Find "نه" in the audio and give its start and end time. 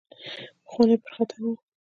1.41-1.47